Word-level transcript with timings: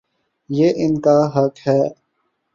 یہ 0.49 0.69
ان 0.75 0.93
کا 1.01 1.17
حق 1.35 1.55
ہے۔ 1.67 1.81